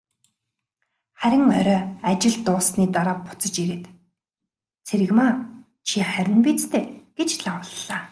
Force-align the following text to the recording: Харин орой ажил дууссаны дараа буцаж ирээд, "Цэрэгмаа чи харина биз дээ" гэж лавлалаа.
Харин 1.21 1.45
орой 1.59 1.81
ажил 2.09 2.35
дууссаны 2.45 2.85
дараа 2.95 3.17
буцаж 3.27 3.53
ирээд, 3.63 3.85
"Цэрэгмаа 4.85 5.33
чи 5.87 5.95
харина 6.11 6.39
биз 6.45 6.63
дээ" 6.71 6.83
гэж 7.17 7.29
лавлалаа. 7.45 8.01